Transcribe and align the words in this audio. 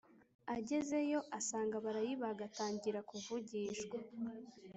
Agezeyo 0.55 1.19
asanga 1.39 1.77
barayibaga 1.85 2.41
atangira 2.49 2.99
kuvugishwa 3.09 3.97